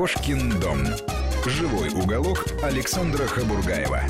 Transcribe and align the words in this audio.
Кошкин 0.00 0.58
дом. 0.60 0.78
Живой 1.44 1.90
уголок 1.90 2.46
Александра 2.62 3.26
Хабургаева. 3.26 4.02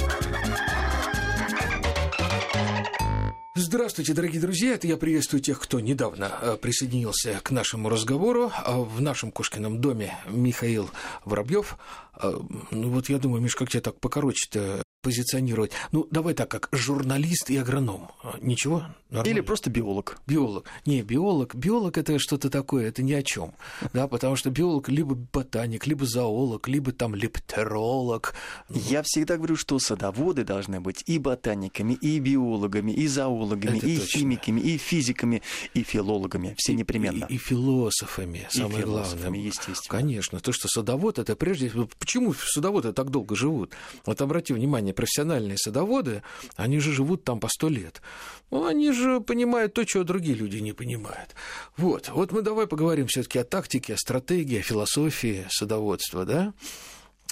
Здравствуйте, 3.56 4.14
дорогие 4.14 4.41
друзья. 4.41 4.74
Это 4.74 4.87
я 4.87 4.96
приветствую 4.96 5.42
тех, 5.42 5.59
кто 5.59 5.80
недавно 5.80 6.30
э, 6.42 6.56
присоединился 6.62 7.41
к 7.42 7.50
нашему 7.50 7.88
разговору. 7.88 8.52
А 8.64 8.79
В 8.79 9.00
нашем 9.00 9.32
Кошкином 9.32 9.80
доме 9.80 10.16
Михаил 10.29 10.88
Воробьев. 11.24 11.77
Э, 12.22 12.34
Ну 12.70 12.91
вот 12.91 13.09
я 13.09 13.18
думаю, 13.18 13.43
Миш, 13.43 13.57
как 13.57 13.68
тебе 13.68 13.80
так 13.80 13.98
покороче-то 13.98 14.84
позиционировать? 15.03 15.73
Ну, 15.93 16.07
давай 16.11 16.35
так, 16.35 16.51
как 16.51 16.69
журналист 16.73 17.51
и 17.51 17.57
агроном. 17.57 18.11
А, 18.23 18.37
Ничего? 18.41 18.85
Нормально? 19.11 19.30
Или 19.33 19.41
просто 19.41 19.70
биолог. 19.70 20.19
Биолог. 20.27 20.66
Не, 20.87 21.02
биолог. 21.02 21.55
Биолог 21.55 21.98
это 21.98 22.19
что-то 22.19 22.48
такое, 22.51 22.88
это 22.88 23.02
ни 23.02 23.12
о 23.12 23.23
чем. 23.23 23.55
Да, 23.93 24.07
потому 24.07 24.37
что 24.37 24.51
биолог 24.51 24.88
либо 24.88 25.15
ботаник, 25.33 25.87
либо 25.87 26.07
зоолог, 26.07 26.69
либо 26.69 26.93
там 26.93 27.15
лептеролог. 27.15 28.34
Я 28.69 29.02
всегда 29.05 29.37
говорю, 29.37 29.57
что 29.57 29.79
садоводы 29.79 30.45
должны 30.45 30.80
быть 30.80 31.02
и 31.07 31.19
ботаниками, 31.19 31.95
и 31.95 32.19
биологами, 32.21 32.93
и 32.93 33.07
зоологами, 33.09 33.79
Это 33.79 33.87
и 33.87 33.98
точно. 33.98 34.19
химиками, 34.21 34.60
и 34.60 34.77
физиками, 34.79 35.43
и 35.74 35.82
филологами. 35.82 36.55
Все 36.57 36.74
непременно. 36.74 37.27
И, 37.29 37.35
и 37.35 37.38
философами, 37.38 38.46
И 38.52 38.57
самое 38.59 38.82
философами, 38.82 39.21
главное. 39.23 39.41
естественно. 39.41 39.88
Конечно, 39.88 40.41
то, 40.41 40.52
что 40.52 40.69
садовод, 40.69 41.19
это 41.19 41.35
прежде... 41.37 41.71
вот 41.74 41.95
Почему 41.96 42.32
садоводы 42.35 42.93
так 42.93 43.10
долго 43.10 43.35
живут? 43.35 43.73
Вот 44.07 44.21
обрати 44.21 44.52
внимание, 44.52 44.90
профессиональные 44.93 45.59
садоводы, 45.59 46.23
они 46.57 46.80
же 46.80 46.93
живут 46.93 47.25
там 47.25 47.41
по 47.41 47.49
сто 47.49 47.69
лет. 47.69 48.03
Ну, 48.51 48.67
они 48.67 48.93
же 48.93 49.21
понимают 49.21 49.75
то, 49.75 49.85
чего 49.85 50.05
другие 50.05 50.35
люди 50.35 50.59
не 50.59 50.73
понимают. 50.73 51.35
Вот, 51.77 52.09
вот 52.09 52.32
мы 52.32 52.43
давай 52.43 52.66
поговорим 52.66 53.07
все 53.07 53.23
таки 53.23 53.38
о 53.38 53.45
тактике, 53.45 53.95
о 53.95 53.97
стратегии, 53.97 54.59
о 54.59 54.63
философии 54.63 55.47
садоводства, 55.49 56.24
да? 56.24 56.52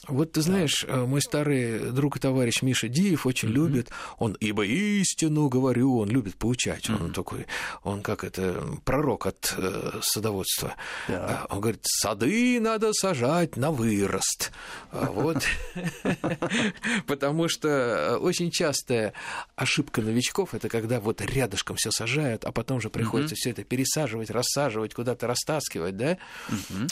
Вот 0.06 0.32
ты 0.32 0.42
знаешь, 0.42 0.84
э, 0.86 1.04
мой 1.04 1.20
старый 1.20 1.91
друг 1.91 2.16
и 2.16 2.20
товарищ 2.20 2.62
Миша 2.62 2.88
Диев 2.88 3.27
очень 3.27 3.48
любит, 3.48 3.91
он 4.18 4.36
ибо 4.38 4.64
истину 4.64 5.48
говорю, 5.48 5.98
он 5.98 6.08
любит 6.08 6.36
поучать, 6.36 6.88
он 6.88 7.12
такой, 7.12 7.46
он 7.82 8.02
как 8.02 8.22
это, 8.22 8.64
пророк 8.84 9.26
от 9.26 9.54
э, 9.56 9.98
садоводства. 10.02 10.74
Да. 11.08 11.46
А, 11.48 11.54
Он 11.54 11.60
говорит, 11.60 11.80
сады 11.82 12.60
надо 12.60 12.92
сажать 12.92 13.56
на 13.56 13.70
вырост. 13.70 14.52
А 14.92 15.10
Вот. 15.10 15.44
Потому 17.06 17.48
что 17.48 17.69
э, 17.69 18.16
очень 18.16 18.50
частая 18.50 19.12
ошибка 19.56 20.00
новичков 20.00 20.54
это 20.54 20.69
когда 20.69 21.00
вот 21.00 21.20
рядышком 21.20 21.76
все 21.76 21.91
сажают, 21.91 22.44
а 22.44 22.52
потом 22.52 22.80
же 22.80 22.88
приходится 22.88 23.34
все 23.34 23.50
это 23.50 23.64
пересаживать, 23.64 24.30
рассаживать, 24.30 24.94
куда-то 24.94 25.26
растаскивать, 25.26 25.96
да? 25.96 26.19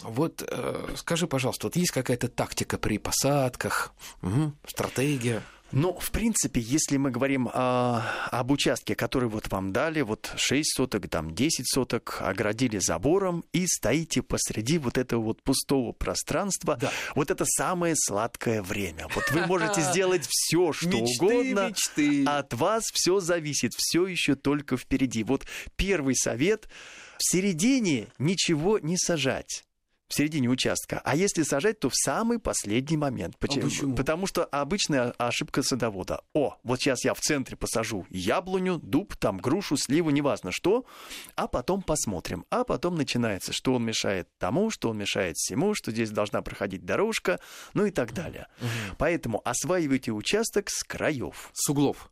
Вот 0.02 0.42
э, 0.46 0.88
скажи, 0.96 1.26
пожалуйста, 1.26 1.68
вот 1.68 1.76
есть 1.76 1.92
какая-то 1.92 2.28
тактика 2.28 2.78
при 2.78 2.95
посадках, 2.98 3.92
Мгм, 4.22 4.56
стратегия? 4.66 5.42
Ну, 5.72 5.98
в 5.98 6.12
принципе, 6.12 6.60
если 6.60 6.96
мы 6.96 7.10
говорим 7.10 7.50
а, 7.52 8.28
об 8.30 8.52
участке, 8.52 8.94
который 8.94 9.28
вот 9.28 9.48
вам 9.50 9.72
дали, 9.72 10.00
вот 10.02 10.30
6 10.36 10.64
соток, 10.76 11.08
там 11.08 11.34
10 11.34 11.68
соток, 11.68 12.18
оградили 12.20 12.78
забором 12.78 13.44
и 13.52 13.66
стоите 13.66 14.22
посреди 14.22 14.78
вот 14.78 14.96
этого 14.96 15.20
вот 15.22 15.42
пустого 15.42 15.90
пространства, 15.90 16.76
Да. 16.80 16.92
вот 17.16 17.32
это 17.32 17.44
самое 17.44 17.94
сладкое 17.96 18.62
время. 18.62 19.08
Вот 19.12 19.28
вы 19.32 19.44
можете 19.46 19.80
сделать 19.90 20.24
все, 20.30 20.72
что 20.72 20.86
Мечты, 20.88 21.24
угодно. 21.24 21.68
мечты. 21.70 22.24
От 22.24 22.54
вас 22.54 22.84
все 22.92 23.18
зависит, 23.18 23.72
все 23.76 24.06
еще 24.06 24.36
только 24.36 24.76
впереди. 24.76 25.24
Вот 25.24 25.46
первый 25.74 26.14
совет. 26.14 26.68
В 27.18 27.32
середине 27.32 28.06
ничего 28.20 28.78
не 28.78 28.96
сажать. 28.96 29.64
В 30.08 30.14
середине 30.14 30.48
участка. 30.48 31.00
А 31.04 31.16
если 31.16 31.42
сажать, 31.42 31.80
то 31.80 31.88
в 31.88 31.94
самый 31.96 32.38
последний 32.38 32.96
момент. 32.96 33.36
Почему? 33.38 33.64
почему? 33.64 33.96
Потому 33.96 34.26
что 34.26 34.44
обычная 34.44 35.10
ошибка 35.18 35.62
садовода. 35.62 36.22
О, 36.32 36.56
вот 36.62 36.80
сейчас 36.80 37.04
я 37.04 37.12
в 37.12 37.20
центре 37.20 37.56
посажу 37.56 38.06
яблоню, 38.10 38.78
дуб, 38.78 39.16
там 39.16 39.38
грушу, 39.38 39.76
сливу, 39.76 40.10
неважно 40.10 40.52
что, 40.52 40.86
а 41.34 41.48
потом 41.48 41.82
посмотрим. 41.82 42.44
А 42.50 42.62
потом 42.62 42.94
начинается, 42.94 43.52
что 43.52 43.74
он 43.74 43.84
мешает 43.84 44.28
тому, 44.38 44.70
что 44.70 44.90
он 44.90 44.98
мешает 44.98 45.36
всему, 45.36 45.74
что 45.74 45.90
здесь 45.90 46.10
должна 46.10 46.40
проходить 46.40 46.84
дорожка, 46.84 47.40
ну 47.74 47.84
и 47.84 47.90
так 47.90 48.12
далее. 48.12 48.46
Поэтому 48.98 49.42
осваивайте 49.44 50.12
участок 50.12 50.70
с 50.70 50.84
краев 50.84 51.50
С 51.52 51.68
углов. 51.68 52.10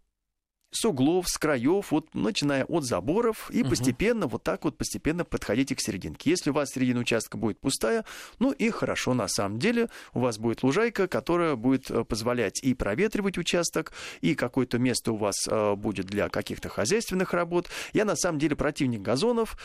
С 0.75 0.85
углов, 0.85 1.29
с 1.29 1.39
краев, 1.39 1.93
вот 1.93 2.15
начиная 2.15 2.65
от 2.65 2.85
заборов, 2.85 3.51
и 3.51 3.63
постепенно, 3.63 4.27
вот 4.27 4.43
так 4.43 4.65
вот 4.65 4.77
постепенно 4.77 5.25
подходите 5.25 5.75
к 5.75 5.81
серединке. 5.81 6.31
Если 6.31 6.51
у 6.51 6.53
вас 6.53 6.71
середина 6.71 7.01
участка 7.01 7.39
будет 7.39 7.61
пустая, 7.61 8.05
ну 8.41 8.51
и 8.51 8.71
хорошо 8.71 9.15
на 9.15 9.29
самом 9.29 9.59
деле, 9.59 9.89
у 10.13 10.21
вас 10.21 10.39
будет 10.39 10.63
лужайка, 10.63 11.07
которая 11.07 11.55
будет 11.55 11.91
э, 11.91 12.05
позволять 12.05 12.63
и 12.63 12.75
проветривать 12.75 13.39
участок, 13.39 13.93
и 14.21 14.35
какое-то 14.35 14.79
место 14.79 15.13
у 15.13 15.17
вас 15.17 15.37
э, 15.49 15.75
будет 15.77 16.07
для 16.07 16.29
каких-то 16.29 16.69
хозяйственных 16.69 17.33
работ. 17.33 17.69
Я 17.93 18.05
на 18.05 18.17
самом 18.17 18.41
деле 18.41 18.57
противник 18.57 19.01
газонов, 19.01 19.57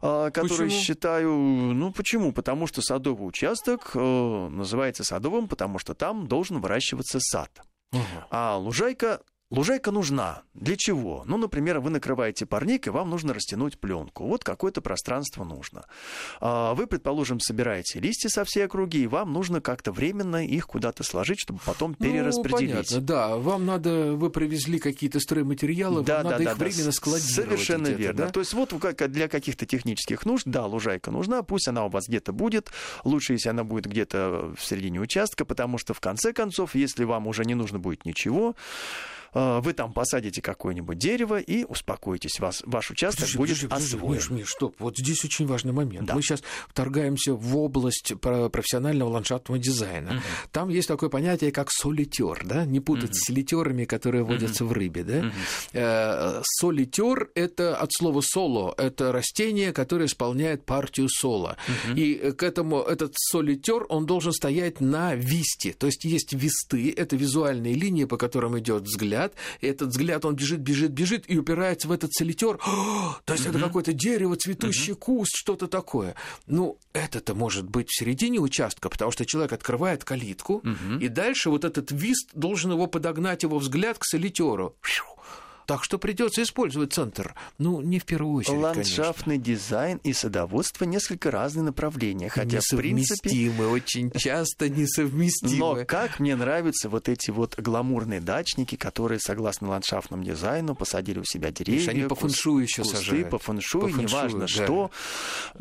э, 0.00 0.30
которые 0.32 0.68
Почему? 0.68 0.82
считаю, 0.82 1.32
ну 1.32 1.92
почему? 1.92 2.32
Потому 2.32 2.66
что 2.66 2.80
садовый 2.80 3.28
участок 3.28 3.94
называется 3.94 5.04
садовым, 5.04 5.46
потому 5.48 5.78
что 5.78 5.94
там 5.94 6.26
должен 6.26 6.60
выращиваться 6.60 7.18
сад. 7.20 7.50
А 8.30 8.56
лужайка 8.56 9.20
Лужайка 9.50 9.90
нужна. 9.90 10.42
Для 10.54 10.74
чего? 10.76 11.22
Ну, 11.26 11.36
например, 11.36 11.78
вы 11.80 11.90
накрываете 11.90 12.46
парник, 12.46 12.86
и 12.86 12.90
вам 12.90 13.10
нужно 13.10 13.34
растянуть 13.34 13.78
пленку. 13.78 14.26
Вот 14.26 14.42
какое-то 14.42 14.80
пространство 14.80 15.44
нужно. 15.44 15.84
А 16.40 16.74
Вы, 16.74 16.86
предположим, 16.86 17.40
собираете 17.40 18.00
листья 18.00 18.30
со 18.30 18.44
всей 18.44 18.64
округи, 18.64 19.02
и 19.02 19.06
вам 19.06 19.32
нужно 19.32 19.60
как-то 19.60 19.92
временно 19.92 20.44
их 20.44 20.66
куда-то 20.66 21.02
сложить, 21.04 21.38
чтобы 21.40 21.60
потом 21.64 21.94
перераспределить. 21.94 22.90
Ну, 22.90 22.98
понятно, 22.98 23.00
да. 23.00 23.36
Вам 23.36 23.66
надо, 23.66 24.14
вы 24.14 24.30
привезли 24.30 24.78
какие-то 24.78 25.20
стройматериалы, 25.20 26.02
вам 26.02 26.24
надо 26.24 26.42
их 26.42 26.56
временно 26.56 26.92
складировать. 26.92 27.34
Совершенно 27.34 27.88
верно. 27.88 28.24
да? 28.24 28.30
То 28.30 28.40
есть 28.40 28.54
вот 28.54 28.74
для 29.08 29.28
каких-то 29.28 29.66
технических 29.66 30.24
нужд, 30.24 30.46
да, 30.46 30.64
лужайка 30.64 31.10
нужна, 31.10 31.42
пусть 31.42 31.68
она 31.68 31.84
у 31.84 31.90
вас 31.90 32.08
где-то 32.08 32.32
будет. 32.32 32.70
Лучше, 33.04 33.34
если 33.34 33.50
она 33.50 33.62
будет 33.62 33.86
где-то 33.86 34.54
в 34.58 34.64
середине 34.64 35.00
участка, 35.00 35.44
потому 35.44 35.76
что 35.76 35.92
в 35.92 36.00
конце 36.00 36.32
концов, 36.32 36.74
если 36.74 37.04
вам 37.04 37.26
уже 37.26 37.44
не 37.44 37.54
нужно 37.54 37.78
будет 37.78 38.06
ничего, 38.06 38.56
вы 39.34 39.72
там 39.72 39.92
посадите 39.92 40.40
какое-нибудь 40.40 40.98
дерево 40.98 41.38
и 41.40 41.64
успокойтесь, 41.64 42.38
вас, 42.40 42.62
ваш 42.64 42.90
участок 42.90 43.20
Подожди, 43.20 43.38
будет 43.38 43.60
подожди, 43.68 43.96
освоен. 43.96 44.14
Миш, 44.14 44.30
Миш, 44.30 44.50
стоп. 44.50 44.76
Вот 44.78 44.96
здесь 44.96 45.24
очень 45.24 45.46
важный 45.46 45.72
момент. 45.72 46.06
Да. 46.06 46.14
Мы 46.14 46.22
сейчас 46.22 46.42
вторгаемся 46.68 47.34
в 47.34 47.56
область 47.56 48.14
про- 48.20 48.48
профессионального 48.48 49.10
ландшафтного 49.10 49.58
дизайна. 49.58 50.22
Там 50.52 50.68
есть 50.68 50.88
такое 50.88 51.08
понятие, 51.10 51.52
как 51.52 51.70
солитер, 51.70 52.42
да? 52.44 52.64
Не 52.64 52.80
путать 52.80 53.14
с 53.16 53.26
солитерами, 53.26 53.84
которые 53.84 54.24
водятся 54.24 54.64
в 54.64 54.72
рыбе, 54.72 55.04
да? 55.04 55.32
Э, 55.72 56.42
Солитер– 56.44 57.30
это 57.34 57.76
от 57.76 57.90
слова 57.92 58.20
соло. 58.22 58.74
Это 58.76 59.12
растение, 59.12 59.72
которое 59.72 60.06
исполняет 60.06 60.64
партию 60.64 61.08
соло. 61.08 61.56
И 61.96 62.14
э, 62.14 62.32
к 62.32 62.42
этому 62.42 62.80
этот 62.80 63.12
солитер, 63.16 63.86
он 63.88 64.06
должен 64.06 64.32
стоять 64.32 64.80
на 64.80 65.14
висте. 65.14 65.72
То 65.72 65.86
есть 65.86 66.04
есть 66.04 66.32
висты, 66.32 66.92
это 66.96 67.16
визуальные 67.16 67.74
линии, 67.74 68.04
по 68.04 68.16
которым 68.16 68.58
идет 68.58 68.82
взгляд. 68.84 69.23
И 69.60 69.66
этот 69.66 69.88
взгляд, 69.88 70.24
он 70.24 70.36
бежит, 70.36 70.60
бежит, 70.60 70.92
бежит 70.92 71.24
и 71.28 71.38
упирается 71.38 71.88
в 71.88 71.92
этот 71.92 72.12
солитер. 72.12 72.58
То 73.24 73.32
есть 73.32 73.46
это 73.46 73.58
какое-то 73.58 73.92
дерево, 73.92 74.36
цветущий 74.36 74.94
куст, 74.94 75.36
что-то 75.36 75.66
такое. 75.66 76.14
Ну, 76.46 76.78
это-то 76.92 77.34
может 77.34 77.68
быть 77.68 77.88
в 77.88 77.98
середине 77.98 78.38
участка, 78.38 78.88
потому 78.88 79.10
что 79.10 79.24
человек 79.24 79.52
открывает 79.52 80.04
калитку, 80.04 80.62
и 81.00 81.08
дальше 81.08 81.50
вот 81.50 81.64
этот 81.64 81.90
вист 81.90 82.30
должен 82.34 82.72
его 82.72 82.86
подогнать, 82.86 83.42
его 83.42 83.58
взгляд 83.58 83.98
к 83.98 84.04
солитеру. 84.04 84.76
Так 85.66 85.84
что 85.84 85.98
придется 85.98 86.42
использовать 86.42 86.92
центр. 86.92 87.34
Ну, 87.58 87.80
не 87.80 87.98
в 87.98 88.04
первую 88.04 88.36
очередь, 88.36 88.58
Ландшафтный 88.58 89.38
дизайн 89.38 89.98
и 90.04 90.12
садоводство 90.12 90.84
несколько 90.84 91.30
разные 91.30 91.64
направления, 91.64 92.28
конечно. 92.28 92.60
хотя 92.60 92.76
в 92.76 92.78
принципе 92.78 93.50
очень 93.64 94.10
часто 94.10 94.68
несовместимы. 94.68 95.56
Но 95.56 95.84
как 95.86 96.20
мне 96.20 96.36
нравятся 96.36 96.88
вот 96.88 97.08
эти 97.08 97.30
вот 97.30 97.58
гламурные 97.58 98.20
дачники, 98.20 98.76
которые, 98.76 99.20
согласно 99.20 99.68
ландшафтному 99.70 100.22
дизайну, 100.22 100.74
посадили 100.74 101.18
у 101.18 101.24
себя 101.24 101.50
деревья, 101.50 101.90
они 101.90 102.02
по 102.02 102.14
фэншую 102.14 102.66
кусты, 102.66 102.84
сажают. 102.84 103.30
по 103.30 103.38
фэншуй, 103.38 103.80
По 103.80 103.88
фэншую, 103.88 104.08
неважно 104.08 104.40
да. 104.40 104.48
что. 104.48 104.90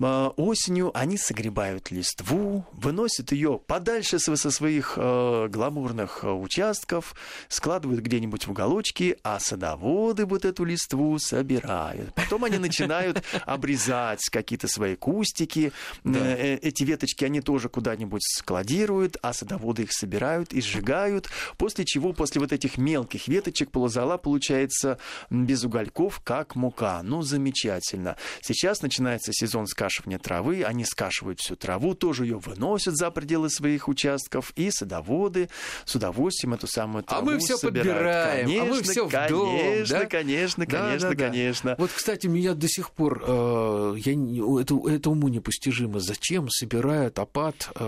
А, 0.02 0.30
Осенью 0.36 0.92
они 0.98 1.18
согребают 1.18 1.92
листву, 1.92 2.66
выносят 2.74 3.32
ее 3.32 3.60
подальше 3.66 4.20
со, 4.20 4.36
со 4.36 4.52
своих 4.52 4.94
э, 4.98 5.48
гламурных 5.50 6.24
э, 6.24 6.32
участков, 6.32 7.16
складывают 7.48 8.02
где-нибудь 8.02 8.48
в 8.48 8.52
уголочки, 8.52 9.18
а 9.24 9.40
садовод 9.40 9.93
садоводы 9.94 10.26
вот 10.26 10.46
эту 10.46 10.64
листву 10.64 11.18
собирают. 11.20 12.14
Потом 12.16 12.44
они 12.44 12.58
начинают 12.58 13.24
обрезать 13.46 14.24
какие-то 14.32 14.68
свои 14.68 14.96
кустики. 14.96 15.72
Э, 16.04 16.58
эти 16.62 16.84
веточки 16.84 17.26
они 17.26 17.42
тоже 17.42 17.70
куда-нибудь 17.70 18.22
складируют, 18.24 19.18
а 19.22 19.34
садоводы 19.34 19.84
их 19.84 19.94
собирают 19.94 20.54
и 20.54 20.62
сжигают. 20.62 21.30
После 21.58 21.86
чего, 21.86 22.14
после 22.14 22.42
вот 22.42 22.52
этих 22.52 22.78
мелких 22.78 23.28
веточек 23.28 23.72
полозола 23.72 24.18
получается 24.18 24.98
без 25.30 25.64
угольков, 25.64 26.22
как 26.24 26.56
мука. 26.56 27.02
Ну, 27.04 27.22
замечательно. 27.22 28.16
Сейчас 28.42 28.82
начинается 28.82 29.32
сезон 29.34 29.68
скашивания 29.68 30.20
травы. 30.20 30.64
Они 30.64 30.86
скашивают 30.86 31.40
всю 31.40 31.56
траву, 31.56 31.94
тоже 31.94 32.26
ее 32.26 32.40
выносят 32.40 32.96
за 32.96 33.12
пределы 33.12 33.50
своих 33.50 33.88
участков. 33.88 34.52
И 34.56 34.72
садоводы 34.72 35.50
с 35.86 35.96
удовольствием 35.96 36.54
эту 36.54 36.68
самую 36.68 37.04
траву 37.04 37.30
А 37.30 37.32
мы 37.32 37.40
все 37.40 37.58
собирают. 37.58 37.88
подбираем, 37.88 38.46
конечно, 38.48 38.64
а 38.64 38.66
мы 38.66 38.82
все 38.84 39.08
в 39.08 39.12
конечно, 39.88 40.00
да? 40.00 40.10
конечно, 40.10 40.66
Да, 40.66 40.72
конечно, 40.78 41.10
да, 41.10 41.16
да. 41.16 41.24
конечно. 41.26 41.76
Вот, 41.78 41.92
кстати, 41.92 42.28
меня 42.28 42.54
до 42.54 42.68
сих 42.68 42.92
пор 42.92 43.24
э, 43.26 43.96
я, 43.98 44.16
не- 44.16 44.62
это, 44.62 44.80
это 44.90 45.10
уму 45.10 45.28
непостижимо. 45.28 46.00
Зачем 46.00 46.50
собирают 46.50 47.20
опад 47.20 47.70
э, 47.76 47.84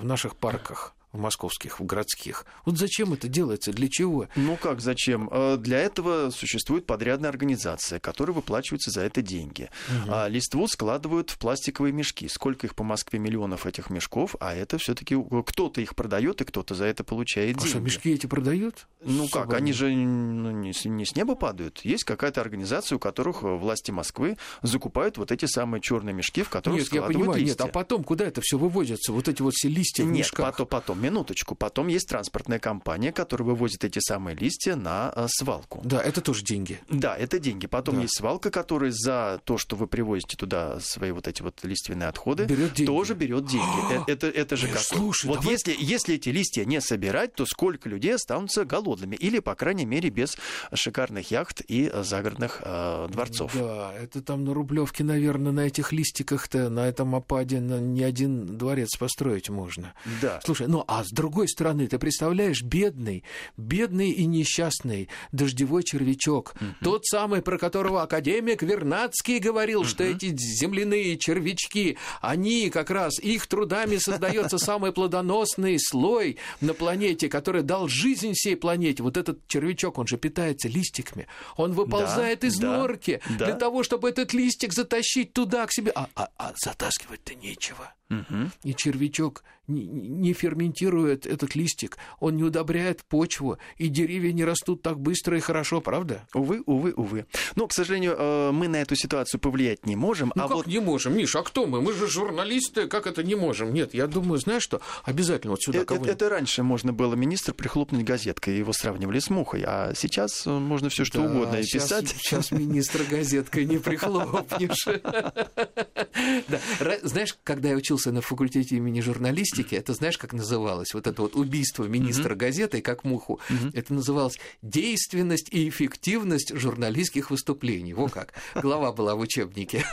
в 0.00 0.04
наших 0.04 0.36
парках? 0.36 0.94
В 1.12 1.18
московских, 1.18 1.80
в 1.80 1.84
городских. 1.84 2.44
Вот 2.64 2.78
зачем 2.78 3.12
это 3.12 3.26
делается? 3.28 3.72
Для 3.72 3.88
чего? 3.88 4.28
Ну 4.36 4.56
как, 4.56 4.80
зачем? 4.80 5.28
Э, 5.32 5.56
Для 5.58 5.78
этого 5.78 6.30
существует 6.30 6.86
подрядная 6.86 7.30
организация, 7.30 7.98
которая 7.98 8.34
выплачивается 8.34 8.90
за 8.90 9.00
это 9.02 9.20
деньги. 9.22 9.70
А 10.08 10.28
листву 10.28 10.68
складывают 10.68 11.30
в 11.30 11.38
пластиковые 11.38 11.92
мешки. 11.92 12.28
Сколько 12.28 12.66
их 12.66 12.74
по 12.74 12.84
Москве 12.84 13.18
миллионов 13.18 13.66
этих 13.66 13.90
мешков, 13.90 14.36
а 14.40 14.54
это 14.54 14.78
все-таки 14.78 15.16
кто-то 15.46 15.80
их 15.80 15.94
продает 15.96 16.40
и 16.40 16.44
кто-то 16.44 16.74
за 16.74 16.84
это 16.84 17.02
получает 17.02 17.56
А 17.56 17.58
деньги. 17.60 17.68
что, 17.70 17.80
мешки 17.80 18.10
эти 18.12 18.26
продают? 18.26 18.86
Ну 19.02 19.24
как, 19.24 19.30
Свободно? 19.32 19.56
они 19.56 19.72
же 19.72 19.90
ну, 19.90 20.50
не, 20.50 20.72
с- 20.72 20.84
не 20.84 21.04
с 21.04 21.16
неба 21.16 21.34
падают. 21.34 21.80
Есть 21.84 22.04
какая-то 22.04 22.40
организация, 22.40 22.96
у 22.96 22.98
которых 22.98 23.42
э, 23.42 23.46
власти 23.56 23.90
Москвы 23.90 24.36
закупают 24.62 25.18
вот 25.18 25.32
эти 25.32 25.46
самые 25.46 25.80
черные 25.80 26.12
мешки, 26.14 26.42
в 26.42 26.48
которых 26.50 26.78
Нет, 26.80 26.86
я 26.92 26.98
складывают 27.00 27.16
понимаю, 27.18 27.40
листья. 27.40 27.62
нет, 27.64 27.70
а 27.70 27.72
потом 27.72 28.04
куда 28.04 28.26
это 28.26 28.40
все 28.42 28.58
вывозится? 28.58 29.12
Вот 29.12 29.26
эти 29.28 29.42
вот 29.42 29.54
все 29.54 29.68
листья 29.68 30.04
в 30.04 30.06
Нет, 30.06 30.18
мешках. 30.18 30.46
потом, 30.52 30.66
потом, 30.66 30.99
минуточку. 31.00 31.54
Потом 31.54 31.88
есть 31.88 32.08
транспортная 32.08 32.58
компания, 32.58 33.12
которая 33.12 33.48
вывозит 33.48 33.84
эти 33.84 33.98
самые 34.00 34.36
листья 34.36 34.76
на 34.76 35.12
э, 35.16 35.26
свалку. 35.28 35.80
Да, 35.84 36.00
это 36.00 36.20
тоже 36.20 36.44
деньги. 36.44 36.80
Да, 36.88 37.16
это 37.16 37.38
деньги. 37.38 37.66
Потом 37.66 37.96
Да. 37.96 38.02
есть 38.02 38.16
свалка, 38.16 38.50
которая 38.50 38.92
за 38.92 39.40
то, 39.44 39.58
что 39.58 39.76
вы 39.76 39.86
привозите 39.86 40.36
туда 40.36 40.78
свои 40.80 41.10
вот 41.12 41.26
эти 41.28 41.42
вот 41.42 41.58
лиственные 41.64 42.08
отходы, 42.08 42.44
Берет 42.44 42.74
деньги. 42.74 42.86
тоже 42.86 43.14
берет 43.14 43.46
деньги. 43.46 43.92
Э, 43.92 44.02
это, 44.12 44.28
это 44.28 44.56
же 44.56 44.68
Э, 44.68 44.72
как? 44.72 44.82
слушай, 44.82 45.26
вот 45.26 45.40
давай- 45.40 45.52
если, 45.52 45.74
если 45.78 46.14
эти 46.16 46.28
листья 46.28 46.64
не 46.64 46.80
собирать, 46.80 47.34
то 47.34 47.46
сколько 47.46 47.88
людей 47.88 48.14
останутся 48.14 48.64
голодными? 48.64 49.16
Или, 49.16 49.38
по 49.40 49.54
крайней 49.54 49.86
мере, 49.86 50.10
без 50.10 50.36
шикарных 50.74 51.30
яхт 51.30 51.60
и 51.66 51.90
загородных 52.02 52.60
э, 52.64 53.08
дворцов. 53.10 53.52
Да, 53.54 53.92
это 54.00 54.22
там 54.22 54.44
на 54.44 54.54
Рублевке, 54.54 55.04
наверное, 55.04 55.52
на 55.52 55.60
этих 55.60 55.92
листиках-то, 55.92 56.68
на 56.68 56.86
этом 56.88 57.14
опаде 57.14 57.60
на 57.60 57.78
не 57.80 58.02
один 58.02 58.58
дворец 58.58 58.96
построить 58.98 59.48
можно. 59.48 59.94
Да. 60.20 60.40
Слушай, 60.44 60.66
ну 60.68 60.84
а 60.90 61.04
с 61.04 61.10
другой 61.10 61.46
стороны, 61.46 61.86
ты 61.86 62.00
представляешь, 62.00 62.62
бедный, 62.64 63.22
бедный 63.56 64.10
и 64.10 64.26
несчастный 64.26 65.08
дождевой 65.30 65.84
червячок, 65.84 66.54
тот 66.82 67.06
самый, 67.06 67.42
про 67.42 67.58
которого 67.58 68.02
академик 68.02 68.64
Вернадский 68.64 69.38
говорил, 69.38 69.84
что 69.84 70.02
эти 70.02 70.36
земляные 70.36 71.16
червячки, 71.16 71.96
они 72.20 72.70
как 72.70 72.90
раз, 72.90 73.20
их 73.20 73.46
трудами 73.46 73.98
создается 73.98 74.58
самый 74.58 74.92
плодоносный 74.92 75.78
слой 75.78 76.38
на 76.60 76.74
планете, 76.74 77.28
который 77.28 77.62
дал 77.62 77.86
жизнь 77.86 78.32
всей 78.34 78.56
планете. 78.56 79.04
Вот 79.04 79.16
этот 79.16 79.46
червячок, 79.46 79.96
он 79.96 80.08
же 80.08 80.16
питается 80.16 80.66
листиками, 80.66 81.28
он 81.56 81.70
выползает 81.72 82.40
Да, 82.40 82.46
из 82.48 82.58
да, 82.58 82.78
норки 82.78 83.20
да. 83.38 83.44
для 83.44 83.54
того, 83.54 83.84
чтобы 83.84 84.08
этот 84.08 84.32
листик 84.32 84.72
затащить 84.72 85.34
туда 85.34 85.68
к 85.68 85.72
себе. 85.72 85.92
А, 85.94 86.08
а- 86.16 86.30
а 86.36 86.52
затаскивать-то 86.56 87.36
нечего. 87.36 87.94
Мгм. 88.10 88.50
И 88.64 88.74
червячок 88.74 89.44
не, 89.68 90.32
ферментирует 90.32 91.26
этот 91.26 91.54
листик, 91.54 91.96
он 92.18 92.34
не 92.36 92.42
удобряет 92.42 93.04
почву, 93.04 93.58
и 93.76 93.86
деревья 93.86 94.32
не 94.32 94.44
растут 94.44 94.82
так 94.82 94.98
быстро 94.98 95.36
и 95.36 95.40
хорошо, 95.40 95.80
правда? 95.80 96.26
Увы, 96.34 96.60
увы, 96.66 96.92
увы. 96.96 97.26
Но, 97.54 97.68
к 97.68 97.72
сожалению, 97.72 98.16
э, 98.18 98.50
мы 98.50 98.66
на 98.66 98.82
эту 98.82 98.96
ситуацию 98.96 99.40
повлиять 99.40 99.86
не 99.86 99.94
можем. 99.94 100.32
Ну 100.34 100.42
а 100.42 100.48
как 100.48 100.56
вот 100.56 100.66
не 100.66 100.80
можем, 100.80 101.16
Миш, 101.16 101.36
а 101.36 101.44
кто 101.44 101.66
мы? 101.66 101.80
Мы 101.80 101.92
же 101.92 102.08
журналисты, 102.08 102.88
как 102.88 103.06
это 103.06 103.22
не 103.22 103.36
можем? 103.36 103.72
Нет, 103.72 103.94
я 103.94 104.08
думаю, 104.08 104.40
знаешь 104.40 104.64
что, 104.64 104.80
обязательно 105.04 105.52
вот 105.52 105.62
сюда 105.62 105.78
Э- 105.78 105.82
э- 105.82 105.84
кого-нибудь. 105.84 106.10
Это 106.10 106.28
раньше 106.28 106.64
можно 106.64 106.92
было 106.92 107.14
министр 107.14 107.54
прихлопнуть 107.54 108.04
газеткой, 108.04 108.56
его 108.58 108.72
сравнивали 108.72 109.20
с 109.20 109.30
мухой, 109.30 109.62
а 109.64 109.92
сейчас 109.94 110.46
можно 110.46 110.88
все 110.88 111.04
что 111.04 111.22
Да, 111.22 111.30
угодно 111.30 111.56
и 111.58 111.62
щас- 111.62 111.84
писать. 111.84 112.08
Сейчас 112.08 112.50
министра 112.50 113.04
газеткой 113.04 113.66
не 113.66 113.78
прихлопнешь. 113.78 114.84
Знаешь, 117.04 117.36
когда 117.44 117.68
я 117.68 117.76
учился 117.76 117.99
на 118.06 118.20
факультете 118.20 118.76
имени 118.76 119.00
журналистики, 119.00 119.74
это 119.74 119.94
знаешь, 119.94 120.18
как 120.18 120.32
называлось? 120.32 120.94
Вот 120.94 121.06
это 121.06 121.22
вот 121.22 121.36
убийство 121.36 121.84
министра 121.84 122.34
газетой, 122.34 122.80
как 122.80 123.04
муху. 123.04 123.40
Это 123.74 123.94
называлось 123.94 124.38
действенность 124.62 125.48
и 125.52 125.68
эффективность 125.68 126.54
журналистских 126.54 127.30
выступлений. 127.30 127.92
Во 127.92 128.08
как. 128.08 128.32
Глава 128.54 128.92
была 128.92 129.14
в 129.14 129.20
учебнике. 129.20 129.84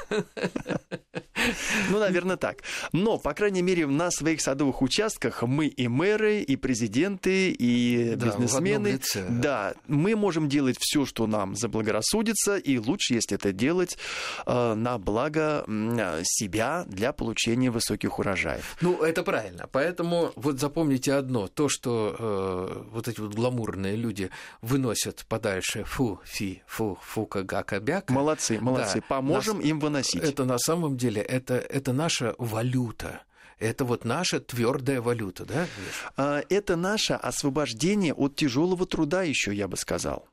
Ну, 1.89 1.99
наверное, 1.99 2.37
так. 2.37 2.63
Но, 2.91 3.17
по 3.17 3.33
крайней 3.33 3.61
мере, 3.61 3.85
на 3.87 4.11
своих 4.11 4.41
садовых 4.41 4.81
участках 4.81 5.43
мы 5.43 5.67
и 5.67 5.87
мэры, 5.87 6.41
и 6.41 6.55
президенты, 6.55 7.51
и 7.51 8.15
Да, 8.15 8.27
бизнесмены. 8.27 8.99
Да, 9.29 9.73
мы 9.87 10.15
можем 10.15 10.49
делать 10.49 10.77
все, 10.79 11.05
что 11.05 11.27
нам 11.27 11.55
заблагорассудится, 11.55 12.57
и 12.57 12.77
лучше, 12.77 13.13
если 13.13 13.35
это 13.37 13.51
делать 13.53 13.97
э, 14.45 14.73
на 14.73 14.97
благо 14.97 15.63
себя 16.23 16.85
для 16.87 17.13
получения 17.13 17.69
высоких 17.71 17.96
урожаев. 18.05 18.77
Ну, 18.81 19.01
это 19.03 19.23
правильно. 19.23 19.67
Поэтому 19.71 20.31
вот 20.35 20.59
запомните 20.59 21.13
одно. 21.13 21.47
То, 21.47 21.69
что 21.69 22.15
э, 22.17 22.83
вот 22.91 23.07
эти 23.07 23.19
вот 23.19 23.33
гламурные 23.33 23.95
люди 23.95 24.29
выносят 24.61 25.25
подальше 25.27 25.83
фу, 25.83 26.19
фи, 26.23 26.63
фу, 26.67 26.97
фука, 27.01 27.43
гака, 27.43 27.79
бяка. 27.79 28.13
Молодцы, 28.13 28.59
молодцы. 28.59 28.99
Да. 28.99 29.05
Поможем 29.07 29.57
Нас- 29.57 29.65
им 29.65 29.79
выносить. 29.79 30.23
Это 30.23 30.45
на 30.45 30.57
самом 30.57 30.97
деле, 30.97 31.21
это, 31.21 31.55
это 31.55 31.93
наша 31.93 32.35
валюта. 32.37 33.21
Это 33.59 33.85
вот 33.85 34.05
наша 34.05 34.39
твердая 34.39 35.01
валюта, 35.01 35.45
да? 35.45 35.67
А, 36.15 36.43
Это 36.49 36.75
наше 36.75 37.13
освобождение 37.13 38.13
от 38.13 38.35
тяжелого 38.35 38.85
труда 38.85 39.23
еще, 39.23 39.53
я 39.53 39.67
бы 39.67 39.77
сказал. 39.77 40.27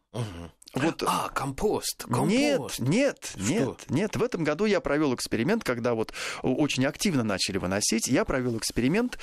Вот 0.75 1.03
А, 1.07 1.29
компост, 1.29 2.05
компост. 2.05 2.79
Нет, 2.79 2.79
нет, 2.79 3.19
Что? 3.25 3.41
нет, 3.41 3.91
нет. 3.91 4.17
В 4.17 4.23
этом 4.23 4.45
году 4.45 4.65
я 4.65 4.81
провел 4.81 5.15
эксперимент, 5.15 5.65
когда 5.65 5.95
вот 5.95 6.13
очень 6.43 6.85
активно 6.87 7.23
начали 7.23 7.59
выносить. 7.59 8.09
Я 8.09 8.25
провел 8.25 8.57
эксперимент, 8.59 9.19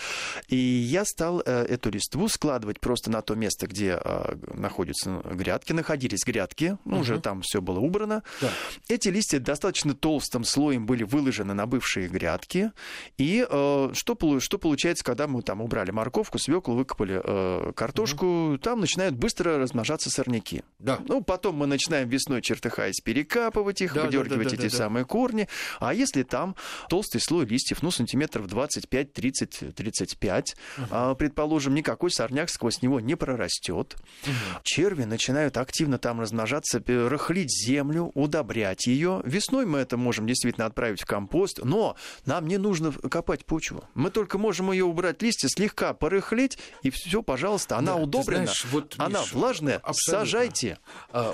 и 0.48 0.56
я 0.56 1.03
стал 1.06 1.42
э, 1.45 1.65
эту 1.65 1.89
листву 1.89 2.27
складывать 2.27 2.80
просто 2.80 3.09
на 3.12 3.21
то 3.21 3.36
место, 3.36 3.68
где 3.68 4.00
э, 4.03 4.36
находятся 4.53 5.21
грядки. 5.25 5.74
Находились 5.74 6.24
грядки, 6.25 6.77
ну, 6.86 7.00
уже 7.00 7.19
там 7.19 7.42
все 7.42 7.62
было 7.62 7.80
убрано. 7.80 8.24
Да. 8.39 8.50
Эти 8.88 9.09
листья 9.09 9.39
достаточно 9.39 9.94
толстым 9.94 10.44
слоем 10.44 10.85
были 10.85 11.04
выложены 11.04 11.54
на 11.54 11.66
бывшие 11.66 12.07
грядки. 12.07 12.71
И 13.18 13.45
э, 13.49 13.90
что, 13.94 14.40
что 14.40 14.57
получается, 14.57 15.04
когда 15.04 15.28
мы 15.28 15.42
там 15.42 15.61
убрали 15.61 15.92
морковку, 15.92 16.40
свеклу, 16.40 16.76
выкопали 16.76 17.21
э, 17.23 17.71
картошку, 17.76 18.57
там 18.61 18.80
начинают 18.80 19.16
быстро 19.16 19.57
размножаться 19.57 20.09
сорняки. 20.09 20.64
Да. 20.80 20.99
Ну, 21.07 21.21
потом 21.42 21.56
мы 21.56 21.66
начинаем 21.66 22.07
весной, 22.07 22.44
чертыхаясь, 22.44 23.00
перекапывать 23.04 23.81
их, 23.81 23.95
Да, 23.95 24.02
да, 24.02 24.06
выдергивать 24.06 24.50
да, 24.50 24.57
да, 24.57 24.64
эти 24.64 24.71
да, 24.71 24.78
да. 24.78 24.78
самые 24.78 25.06
корни. 25.06 25.48
А 25.80 25.92
если 25.92 26.21
там 26.21 26.56
толстый 26.88 27.19
слой 27.19 27.48
листьев, 27.48 27.81
ну, 27.81 27.90
сантиметров 27.90 28.45
25, 28.45 29.12
30, 29.12 29.76
35, 29.76 30.56
а, 30.92 31.16
предположим, 31.16 31.74
никакой 31.74 32.12
сорняк 32.12 32.52
сквозь 32.52 32.83
него 32.83 33.00
не 33.00 33.16
прорастет. 33.16 33.95
Черви 34.62 35.06
начинают 35.06 35.57
активно 35.57 35.98
там 35.98 36.21
размножаться, 36.21 36.80
рыхлить 36.86 37.50
землю, 37.52 38.12
удобрять 38.14 38.86
ее. 38.86 39.24
Весной 39.26 39.66
мы 39.66 39.80
это 39.80 39.98
можем 39.98 40.28
действительно 40.28 40.68
отправить 40.68 41.02
в 41.02 41.06
компост, 41.06 41.62
но 41.64 41.95
нам 42.28 42.48
не 42.48 42.57
нужно 42.60 42.92
копать 42.92 43.45
почву. 43.45 43.83
Мы 43.95 44.12
только 44.12 44.38
можем 44.38 44.71
ее 44.71 44.86
убрать 44.86 45.24
листья, 45.24 45.48
слегка 45.48 45.95
порыхлить, 45.95 46.60
и 46.83 46.92
все, 46.92 47.24
пожалуйста, 47.24 47.78
она 47.78 47.94
Да, 47.95 47.98
удобрена, 47.98 48.44
знаешь, 48.44 48.66
вот, 48.66 48.94
она 49.00 49.21
Миш, 49.21 49.33
влажная, 49.33 49.78
абсолютно. 49.78 50.26
сажайте. 50.26 50.78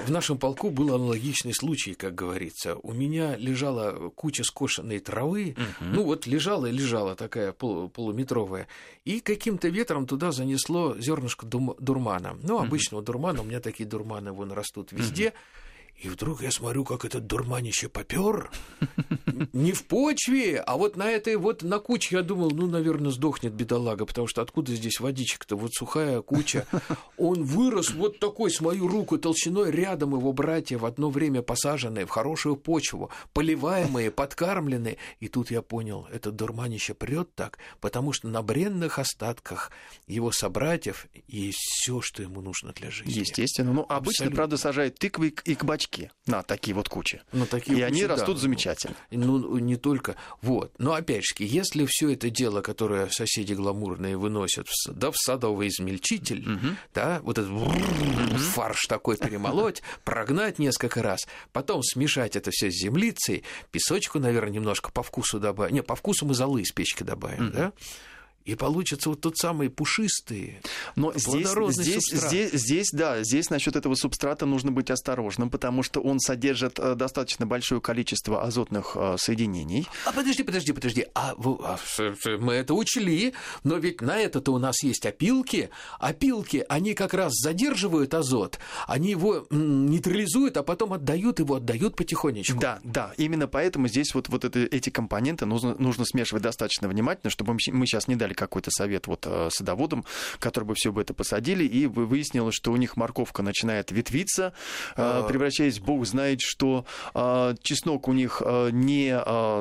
В 0.05 0.11
нашем 0.11 0.37
полку 0.37 0.69
был 0.69 0.93
аналогичный 0.93 1.53
случай, 1.53 1.93
как 1.93 2.15
говорится. 2.15 2.75
У 2.75 2.93
меня 2.93 3.35
лежала 3.37 4.09
куча 4.09 4.43
скошенной 4.43 4.99
травы, 4.99 5.55
ну 5.79 6.03
вот 6.03 6.27
лежала 6.27 6.65
и 6.67 6.71
лежала 6.71 7.15
такая 7.15 7.51
пол- 7.51 7.89
полуметровая, 7.89 8.67
и 9.05 9.19
каким-то 9.19 9.67
ветром 9.69 10.05
туда 10.05 10.31
занесло 10.31 10.95
зернышко 10.97 11.45
дурмана. 11.45 12.37
Ну, 12.43 12.59
обычного 12.59 13.03
дурмана, 13.03 13.41
у 13.41 13.43
меня 13.43 13.59
такие 13.59 13.87
дурманы 13.87 14.31
вон 14.31 14.51
растут 14.51 14.91
везде. 14.91 15.33
И 15.97 16.09
вдруг 16.09 16.43
я 16.43 16.51
смотрю, 16.51 16.85
как 16.85 17.05
этот 17.05 17.25
дурманище 17.25 17.89
попер. 17.89 18.51
Не 19.53 19.71
в 19.71 19.85
почве, 19.85 20.59
а 20.59 20.77
вот 20.77 20.95
на 20.95 21.09
этой 21.09 21.37
вот 21.37 21.63
на 21.63 21.79
куче 21.79 22.17
я 22.17 22.21
думал, 22.21 22.51
ну, 22.51 22.67
наверное, 22.67 23.09
сдохнет 23.09 23.53
бедолага, 23.53 24.05
потому 24.05 24.27
что 24.27 24.43
откуда 24.43 24.75
здесь 24.75 24.99
водичка-то? 24.99 25.55
Вот 25.55 25.73
сухая 25.73 26.21
куча. 26.21 26.67
Он 27.17 27.43
вырос 27.43 27.91
вот 27.91 28.19
такой 28.19 28.51
с 28.51 28.61
мою 28.61 28.87
руку 28.87 29.17
толщиной, 29.17 29.71
рядом 29.71 30.13
его 30.15 30.33
братья 30.33 30.77
в 30.77 30.85
одно 30.85 31.09
время 31.09 31.41
посаженные 31.41 32.05
в 32.05 32.09
хорошую 32.09 32.57
почву, 32.57 33.09
поливаемые, 33.33 34.11
подкармленные. 34.11 34.97
И 35.19 35.27
тут 35.27 35.49
я 35.49 35.63
понял, 35.63 36.07
это 36.11 36.31
дурманище 36.31 36.93
прет 36.93 37.33
так, 37.33 37.57
потому 37.81 38.13
что 38.13 38.27
на 38.27 38.43
бренных 38.43 38.99
остатках 38.99 39.71
его 40.05 40.31
собратьев 40.31 41.07
есть 41.27 41.57
все, 41.57 42.01
что 42.01 42.21
ему 42.21 42.41
нужно 42.41 42.71
для 42.73 42.91
жизни. 42.91 43.19
Естественно. 43.19 43.73
Ну, 43.73 43.81
обычно, 43.81 44.25
Абсолютно. 44.25 44.35
правда, 44.35 44.57
сажают 44.57 44.99
тыквы 44.99 45.33
и 45.43 45.55
кабачки 45.55 45.86
кабачки 45.87 46.11
на 46.25 46.43
такие 46.43 46.75
вот 46.75 46.89
кучи. 46.89 47.21
На 47.31 47.45
такие 47.45 47.77
и 47.77 47.81
кучи, 47.81 47.83
они 47.83 48.01
да. 48.03 48.15
растут 48.15 48.39
замечательно. 48.39 48.95
Ну, 49.11 49.57
не 49.57 49.75
только. 49.75 50.15
Вот. 50.41 50.73
Но 50.77 50.93
опять 50.93 51.23
же, 51.23 51.33
если 51.39 51.85
все 51.87 52.11
это 52.13 52.29
дело, 52.29 52.61
которое 52.61 53.09
соседи 53.09 53.53
гламурные 53.53 54.17
выносят, 54.17 54.67
в, 54.67 54.93
да, 54.93 55.11
в 55.11 55.17
садовый 55.17 55.69
измельчитель, 55.69 56.53
угу. 56.53 56.67
да, 56.93 57.19
вот 57.23 57.37
этот 57.37 57.51
угу. 57.51 57.71
фарш 58.37 58.85
такой 58.87 59.17
перемолоть, 59.17 59.81
прогнать 60.03 60.59
несколько 60.59 61.01
раз, 61.01 61.27
потом 61.53 61.81
смешать 61.83 62.35
это 62.35 62.51
все 62.51 62.71
с 62.71 62.75
землицей, 62.75 63.43
песочку, 63.71 64.19
наверное, 64.19 64.51
немножко 64.51 64.91
по 64.91 65.03
вкусу 65.03 65.39
добавить. 65.39 65.73
Не, 65.73 65.83
по 65.83 65.95
вкусу 65.95 66.25
мы 66.25 66.33
золы 66.33 66.61
из 66.61 66.71
печки 66.71 67.03
добавим, 67.03 67.47
угу. 67.47 67.53
да? 67.53 67.73
И 68.47 68.55
получится 68.55 69.09
вот 69.09 69.19
тот 69.19 69.37
самый 69.37 69.69
пушистый, 69.69 70.61
Но 70.95 71.11
здесь, 71.13 71.49
здесь, 71.49 72.03
здесь, 72.09 72.51
здесь, 72.53 72.89
да, 72.93 73.21
здесь 73.21 73.49
насчет 73.49 73.75
этого 73.75 73.93
субстрата 73.95 74.45
нужно 74.45 74.71
быть 74.71 74.89
осторожным, 74.89 75.49
потому 75.49 75.83
что 75.83 75.99
он 75.99 76.19
содержит 76.21 76.79
э, 76.79 76.95
достаточно 76.95 77.45
большое 77.45 77.81
количество 77.81 78.43
азотных 78.43 78.95
э, 78.95 79.17
соединений. 79.19 79.85
А 80.05 80.13
подожди, 80.13 80.43
подожди, 80.43 80.71
подожди, 80.71 81.07
а, 81.13 81.35
а 81.37 81.77
мы 82.39 82.53
это 82.53 82.73
учли, 82.73 83.33
но 83.65 83.75
ведь 83.75 83.99
на 83.99 84.17
это-то 84.17 84.53
у 84.53 84.59
нас 84.59 84.81
есть 84.81 85.05
опилки. 85.05 85.69
Опилки, 85.99 86.65
они 86.69 86.93
как 86.93 87.13
раз 87.13 87.33
задерживают 87.33 88.13
азот, 88.13 88.59
они 88.87 89.09
его 89.09 89.45
нейтрализуют, 89.49 90.55
а 90.55 90.63
потом 90.63 90.93
отдают 90.93 91.39
его, 91.39 91.55
отдают 91.55 91.97
потихонечку. 91.97 92.57
Да, 92.59 92.79
да, 92.85 93.13
именно 93.17 93.47
поэтому 93.47 93.89
здесь 93.89 94.15
вот, 94.15 94.29
вот 94.29 94.45
это, 94.45 94.59
эти 94.59 94.89
компоненты 94.89 95.45
нужно, 95.45 95.75
нужно 95.77 96.05
смешивать 96.05 96.43
достаточно 96.43 96.87
внимательно, 96.87 97.29
чтобы 97.29 97.57
мы 97.73 97.85
сейчас 97.85 98.07
не 98.07 98.15
дали 98.15 98.36
какой-то 98.37 98.71
совет 98.71 99.07
вот 99.07 99.25
э, 99.25 99.49
садоводам, 99.51 100.05
которые 100.39 100.69
бы 100.69 100.75
все 100.75 100.91
бы 100.91 101.01
это 101.01 101.13
посадили, 101.13 101.65
и 101.65 101.87
выяснилось, 101.87 102.55
что 102.55 102.71
у 102.71 102.77
них 102.77 102.95
морковка 102.95 103.43
начинает 103.43 103.91
ветвиться, 103.91 104.53
э, 104.95 105.01
а. 105.01 105.23
превращаясь, 105.23 105.79
бог 105.79 106.05
знает, 106.05 106.39
что 106.41 106.85
э, 107.13 107.55
чеснок 107.61 108.07
у 108.07 108.13
них 108.13 108.41
не 108.71 109.17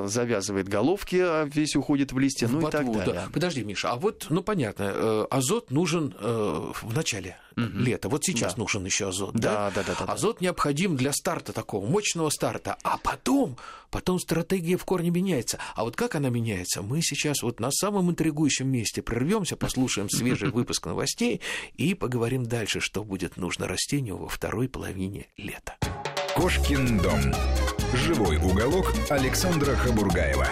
завязывает 0.07 0.69
головки, 0.69 1.17
а 1.17 1.45
весь 1.45 1.75
уходит 1.77 2.13
в 2.13 2.19
листья, 2.19 2.47
в 2.47 2.53
ну 2.53 2.61
ботву, 2.61 2.79
и 2.79 2.85
так 2.85 2.95
далее. 2.95 3.15
Да. 3.15 3.29
Подожди, 3.33 3.65
Миша, 3.65 3.93
а 3.93 3.97
вот, 3.97 4.27
ну 4.29 4.43
понятно, 4.43 5.25
азот 5.31 5.71
нужен 5.71 6.15
в 6.21 6.95
начале 6.95 7.39
угу. 7.57 7.79
лета. 7.79 8.09
Вот 8.09 8.25
сейчас 8.25 8.55
да. 8.55 8.61
нужен 8.61 8.85
еще 8.85 9.09
азот. 9.09 9.35
Да, 9.35 9.71
да, 9.75 9.83
да, 9.83 9.95
да, 9.99 10.07
да. 10.07 10.13
Азот 10.13 10.41
необходим 10.41 10.97
для 10.97 11.13
старта 11.13 11.53
такого, 11.53 11.87
мощного 11.87 12.31
старта. 12.31 12.77
А 12.83 12.99
потом, 12.99 13.57
потом 13.91 14.19
стратегия 14.19 14.77
в 14.77 14.85
корне 14.85 15.11
меняется. 15.11 15.59
А 15.75 15.85
вот 15.85 15.97
как 15.97 16.15
она 16.15 16.29
меняется, 16.29 16.83
мы 16.83 17.03
сейчас 17.03 17.43
вот 17.43 17.61
на 17.61 17.71
самом 17.71 18.11
интригующем 18.11 18.69
месте 18.69 19.03
прервемся, 19.03 19.57
послушаем 19.57 20.11
свежий 20.11 20.51
выпуск 20.53 20.87
новостей 20.87 21.41
и 21.75 21.95
поговорим 21.95 22.45
дальше, 22.45 22.81
что 22.81 23.05
будет 23.05 23.37
нужно 23.37 23.67
растению 23.67 24.19
во 24.19 24.29
второй 24.29 24.69
половине 24.69 25.29
лета. 25.37 25.77
Кошкин 26.35 26.99
дом. 26.99 27.35
Живой 27.95 28.37
уголок 28.37 28.93
Александра 29.09 29.75
Хабургаева. 29.75 30.47